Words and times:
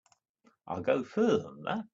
I'll 0.67 0.81
go 0.81 1.03
further 1.03 1.43
than 1.43 1.61
that. 1.65 1.85